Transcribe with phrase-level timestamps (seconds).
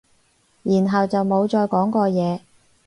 [0.63, 2.39] 然後就冇再講過嘢